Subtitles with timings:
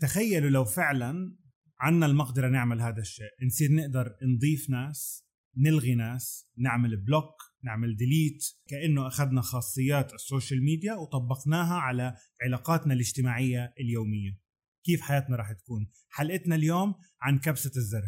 [0.00, 1.36] تخيلوا لو فعلا
[1.80, 3.30] عنا المقدرة نعمل هذا الشيء.
[3.46, 5.26] نصير نقدر نضيف ناس
[5.56, 7.34] نلغي ناس نعمل block
[7.64, 14.40] نعمل delete كأنه أخذنا خاصيات ال social media وطبقناها على علاقاتنا الاجتماعية اليومية.
[14.84, 18.02] كيف حياتنا راح تكون؟ حلقتنا اليوم عن كبسة الزر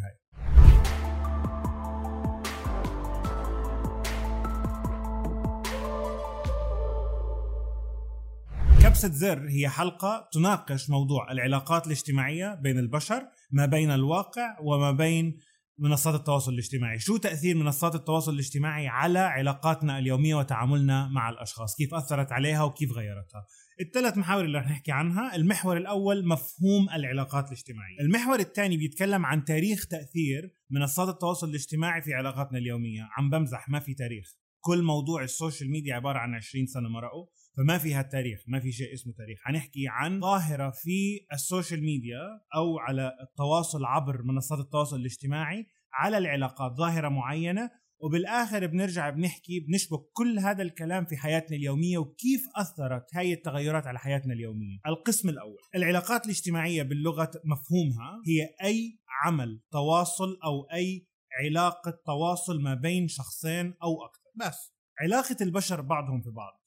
[9.03, 15.39] كبسة زر هي حلقة تناقش موضوع العلاقات الاجتماعية بين البشر ما بين الواقع وما بين
[15.79, 16.99] منصات التواصل الاجتماعي.
[16.99, 22.93] شو تأثير منصات التواصل الاجتماعي على علاقاتنا اليومية وتعاملنا مع الأشخاص؟ كيف أثرت عليها وكيف
[22.93, 23.47] غيرتها؟
[23.81, 25.37] الثلاث محاور اللي رح نحكي عنها.
[25.37, 28.01] المحور الأول مفهوم العلاقات الاجتماعية.
[28.01, 33.09] المحور الثاني بيتكلم عن تاريخ تأثير منصات التواصل الاجتماعي في علاقاتنا اليومية.
[33.17, 34.35] عم بمزح ما في تاريخ.
[34.61, 37.27] كل موضوع ال social media عبارة عن 20 سنة مرقوا.
[37.57, 39.39] فما فيها التاريخ ما في شيء اسمه تاريخ.
[39.45, 42.21] حنحكي عن ظاهرة في ال social media
[42.55, 47.71] أو على التواصل عبر منصات التواصل الاجتماعي على العلاقات ظاهرة معينة.
[48.05, 53.99] وبالآخر بنرجع بنحكي بنشبك كل هذا الكلام في حياتنا اليومية وكيف أثرت هاي التغيرات على
[53.99, 54.79] حياتنا اليومية.
[54.87, 61.07] القسم الأول، العلاقات الاجتماعية باللغة مفهومها هي أي عمل تواصل أو أي
[61.45, 66.62] علاقة تواصل ما بين شخصين أو أكثر، بس علاقة البشر بعضهم في بعض.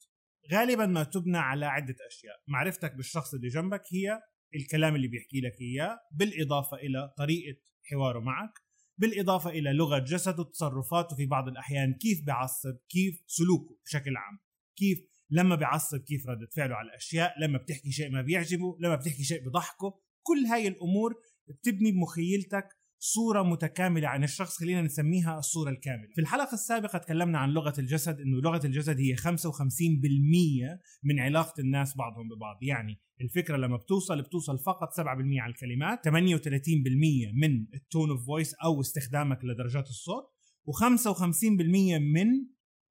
[0.52, 2.34] غالبا ما تبنى على عدة أشياء.
[2.48, 4.20] معرفتك بالشخص اللي جنبك هي
[4.54, 7.58] الكلام اللي بيحكي لك إياه بالإضافة إلى طريقة
[7.90, 8.52] حواره معك
[8.98, 14.38] بالإضافة إلى لغة جسده تصرفاته في بعض الأحيان كيف بعصب كيف سلوكه بشكل عام
[14.78, 14.98] كيف
[15.30, 19.48] لما بعصب كيف ردة فعله على الأشياء لما بتحكي شيء ما بيعجبه لما بتحكي شيء
[19.48, 20.00] بضحكه.
[20.22, 21.14] كل هاي الأمور
[21.48, 26.08] بتبني بمخيلتك صورة متكاملة عن الشخص خلينا نسميها الصورة الكاملة.
[26.14, 31.96] في الحلقة السابقة تكلمنا عن لغة الجسد إنه لغة الجسد هي 55% من علاقة الناس
[31.96, 32.56] بعضهم ببعض.
[32.62, 38.54] يعني الفكرة لما بتوصل بتوصل فقط 7% على الكلمات 38% من ال tone of voice
[38.54, 40.24] أو استخدامك لدرجات الصوت
[40.68, 42.26] و55% من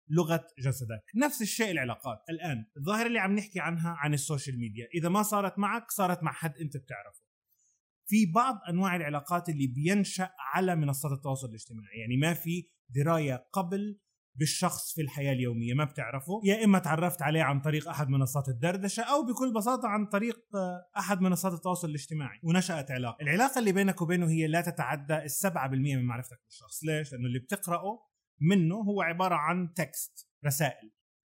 [0.10, 1.04] لغة جسدك.
[1.16, 2.18] نفس الشيء العلاقات.
[2.30, 4.88] الآن الظاهرة اللي عم نحكي عنها عن ال social media.
[4.96, 7.25] إذا ما صارت معك صارت مع حد أنت بتعرفه.
[8.08, 12.00] في بعض أنواع العلاقات اللي بينشأ على منصات التواصل الاجتماعي.
[12.00, 14.00] يعني ما في دراية قبل
[14.40, 16.42] بالشخص في الحياة اليومية ما بتعرفه.
[16.44, 20.40] يا إما تعرفت عليه عن طريق أحد منصات الدردشة أو بكل بساطة عن طريق
[20.98, 22.40] أحد منصات التواصل الاجتماعي.
[22.44, 23.18] ونشأت علاقة.
[23.22, 26.84] العلاقة اللي بينك وبينه هي لا تتعدى ال7% من معرفتك بالشخص.
[26.84, 28.00] ليش؟ لأنه اللي بتقرأه
[28.42, 30.92] منه هو عبارة عن تكست رسائل.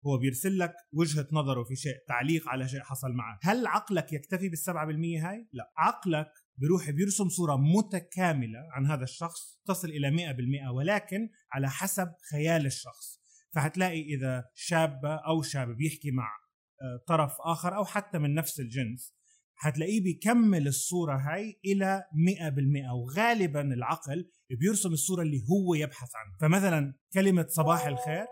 [0.06, 3.40] هو بيرسل لك وجهة نظره في شيء تعليق على شيء حصل معك.
[3.42, 5.74] هل عقلك يكتفي بالسبعة بالمية هاي؟ لا.
[5.78, 12.66] عقلك بيروح بيرسم صورة متكاملة عن هذا الشخص تصل إلى 100% ولكن على حسب خيال
[12.66, 13.18] الشخص.
[13.56, 16.30] فهتلاقي إذا شابة أو شاب بيحكي مع
[16.82, 19.18] آه، طرف آخر أو حتى من نفس الجنس
[19.60, 24.30] هتلاقيه بيكمل الصورة هاي إلى 100% وغالبا العقل
[24.60, 26.38] بيرسم الصورة اللي هو يبحث عنها.
[26.42, 28.26] فمثلا كلمة صباح الخير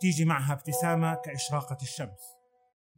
[0.00, 2.20] تيجي معها ابتسامة كإشراقة الشمس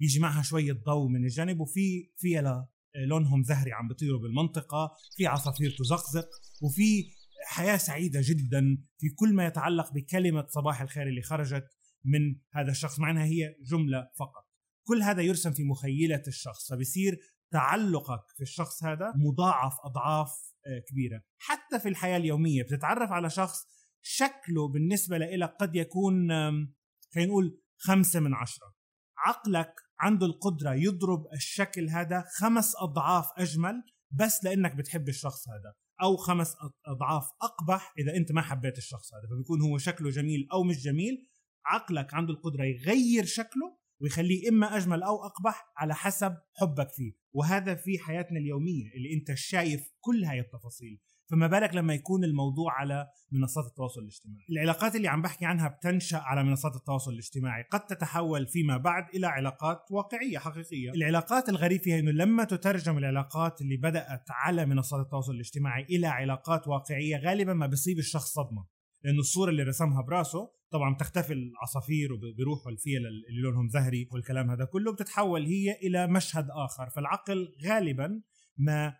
[0.00, 2.68] يجي معها شوية ضوء من الجانب وفي فيها
[3.08, 6.28] لونهم زهري عم بيطيروا بالمنطقة في عصافير تزقزق
[6.62, 7.04] وفي
[7.46, 11.66] حياة سعيدة جدا في كل ما يتعلق بكلمة صباح الخير اللي خرجت
[12.04, 14.46] من هذا الشخص مع إنها هي جملة فقط.
[14.86, 17.18] كل هذا يرسم في مخيلة الشخص فبصير
[17.52, 20.30] تعلقك في الشخص هذا مضاعف أضعاف
[20.66, 21.22] آه، كبيرة.
[21.38, 23.66] حتى في الحياة اليومية بتتعرف على شخص
[24.02, 26.28] شكله بالنسبة لك قد يكون
[27.14, 28.74] خلينا نقول خمسة من عشرة.
[29.18, 36.16] عقلك عنده القدرة يضرب الشكل هذا خمس أضعاف أجمل بس لأنك بتحب الشخص هذا أو
[36.16, 40.82] خمس أضعاف أقبح إذا أنت ما حبيت الشخص هذا فبيكون هو شكله جميل أو مش
[40.84, 41.28] جميل
[41.66, 47.74] عقلك عنده القدرة يغير شكله ويخليه إما أجمل أو أقبح على حسب حبك فيه وهذا
[47.74, 51.00] في حياتنا اليومية اللي أنت شايف كل هاي التفاصيل.
[51.30, 56.18] فما بالك لما يكون الموضوع على منصات التواصل الاجتماعي؟ العلاقات اللي عم بحكي عنها بتنشأ
[56.18, 57.62] على منصات التواصل الاجتماعي.
[57.62, 60.90] قد تتحول فيما بعد إلى علاقات واقعية حقيقية.
[60.90, 66.68] العلاقات الغريب فيها أنه لما تترجم العلاقات اللي بدأت على منصات التواصل الاجتماعي إلى علاقات
[66.68, 68.66] واقعية غالبا ما بيصيب الشخص صدمة.
[69.04, 74.64] لأنه الصورة اللي رسمها براسه طبعا بتختفي العصافير وبيروحوا الفيل اللي لونهم زهري والكلام هذا
[74.64, 76.90] كله بتتحول هي إلى مشهد آخر.
[76.90, 78.22] فالعقل غالبا
[78.58, 78.96] ما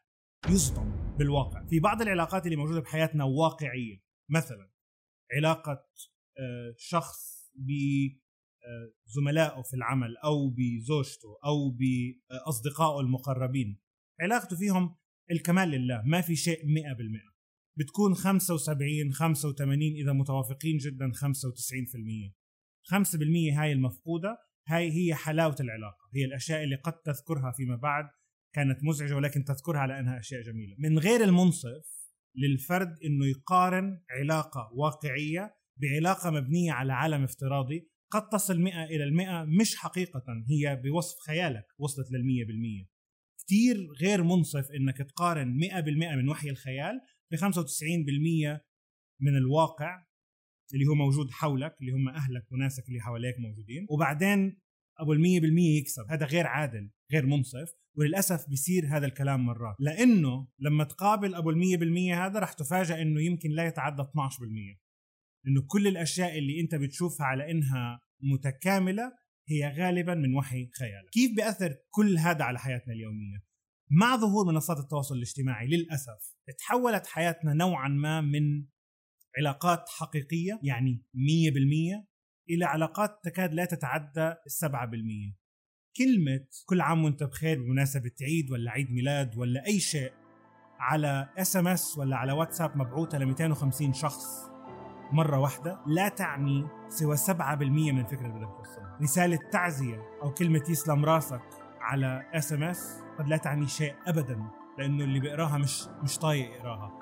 [0.51, 1.06] يصدم.
[1.19, 1.67] بالواقع.
[1.67, 4.71] في بعض العلاقات اللي موجودة بحياتنا واقعية مثلا
[5.37, 5.87] علاقة
[6.39, 7.51] آه، شخص
[9.07, 13.81] بزملائه في العمل أو بزوجته أو باصدقائه المقربين
[14.21, 14.97] علاقته فيهم
[15.31, 17.37] الكمال لله ما في شيء 100%
[17.79, 21.19] بتكون 75 85 إذا متوافقين جدا 95%
[22.93, 28.05] 5% هاي المفقودة هاي هي حلاوة العلاقة هي الأشياء اللي قد تذكرها فيما بعد
[28.57, 30.77] كانت مزعجة ولكن تذكرها على أنها أشياء جميلة.
[30.79, 31.97] من غير المنصف
[32.37, 39.45] للفرد إنه يقارن علاقة واقعية بعلاقة مبنية على عالم افتراضي قد تصل 100 إلى المئة
[39.45, 42.85] مش حقيقة هي بوصف خيالك وصلت للمية بالمية.
[43.39, 47.01] كتير غير منصف إنك تقارن 100% من وحي الخيال
[47.31, 48.61] ب 95%
[49.21, 50.05] من الواقع
[50.75, 53.87] اللي هو موجود حولك اللي هم أهلك وناسك اللي حواليك موجودين.
[53.91, 54.61] وبعدين
[54.99, 56.05] أبو المية بالمية يكسب.
[56.11, 59.77] هذا غير عادل غير منصف وللأسف بيصير هذا الكلام مرات.
[59.79, 64.07] لأنه لما تقابل أبو المية بالمية هذا رح تفاجأ إنه يمكن لا يتعدى 12%
[65.47, 69.13] إنه كل الأشياء اللي أنت بتشوفها على إنها متكاملة
[69.49, 71.11] هي غالبا من وحي خيالك.
[71.13, 73.47] كيف بيأثر كل هذا على حياتنا اليومية؟
[73.91, 78.67] مع ظهور منصات التواصل الاجتماعي للأسف تحولت حياتنا نوعا ما من
[79.39, 82.07] علاقات حقيقية يعني 100%
[82.51, 85.37] إلى علاقات تكاد لا تتعدى السبعة بالمية.
[85.97, 90.13] كلمة كل عام وأنت بخير بمناسبة عيد ولا عيد ميلاد ولا أي شيء
[90.79, 94.27] على SMS ولا على واتساب مبعوثة ل 250 شخص
[95.13, 97.33] مرة واحدة لا تعني سوى 7%
[97.93, 101.43] من الفكرة اللي بدك توصلها رسالة تعزية أو كلمة يسلم راسك
[101.81, 104.43] على SMS قد لا تعني شيء أبدا
[104.79, 106.93] لأنه اللي بيقراها مش مش طايق يقراها.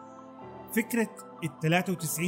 [0.76, 1.10] فكرة
[1.44, 2.18] ال 93%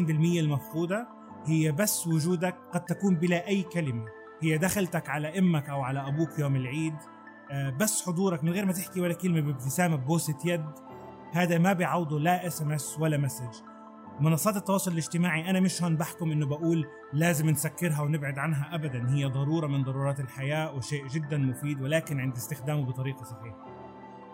[0.41, 1.09] المفقودة
[1.47, 4.05] هي بس وجودك قد تكون بلا أي كلمة.
[4.43, 6.95] هي دخلتك على أمك أو على أبوك يوم العيد
[7.51, 10.67] آه، بس حضورك من غير ما تحكي ولا كلمة بابتسامة ببوسة يد.
[11.33, 13.63] هذا ما بيعوضه لا SMS ولا message.
[14.21, 19.11] منصات التواصل الاجتماعي أنا مش هون بحكم إنه بقول لازم نسكرها ونبعد عنها ابدا.
[19.11, 23.67] هي ضرورة من ضرورات الحياة وشيء جدا مفيد ولكن عند استخدامه بطريقة صحيحة.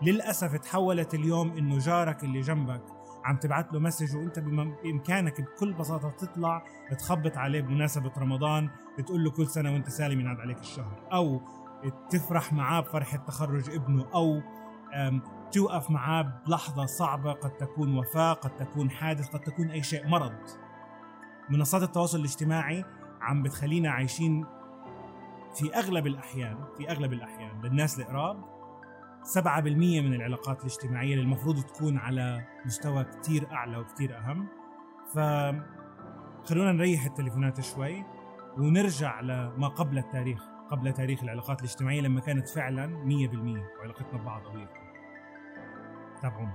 [0.01, 2.83] للأسف تحولت اليوم إنه جارك اللي جنبك
[3.25, 6.63] عم تبعت له مسج وانت بامكانك بكل بساطة تطلع
[6.99, 8.69] تخبط عليه بمناسبة رمضان
[9.05, 11.07] تقول له كل سنة وانت سالم ينعاد عليك الشهر.
[11.13, 11.41] أو
[12.09, 14.41] تفرح معاه بفرحه تخرج ابنه أو
[15.51, 20.35] توقف معاه بلحظة صعبة قد تكون وفاة قد تكون حادث قد تكون أي شيء مرض.
[21.49, 22.85] منصات التواصل الاجتماعي
[23.21, 24.45] عم بتخلينا عايشين
[25.55, 28.52] في أغلب الأحيان في أغلب الأحيان للناس القراب
[29.23, 29.47] 7%
[30.01, 34.47] من العلاقات الاجتماعية اللي المفروض تكون على مستوى كتير أعلى وكتير أهم.
[35.13, 35.19] ف
[36.49, 38.03] خلونا نريح التليفونات شوي
[38.57, 44.69] ونرجع لما قبل التاريخ قبل تاريخ العلاقات الاجتماعية لما كانت فعلا 100% وعلاقتنا ببعض قوية
[46.21, 46.53] تابعونا.